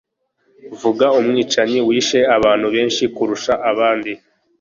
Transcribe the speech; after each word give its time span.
Vuga 0.79 1.05
Umwicanyi 1.19 1.79
wisha 1.87 2.19
abantu 2.37 2.67
benshi 2.75 3.03
kurusha 3.15 3.53
abandi? 3.71 4.11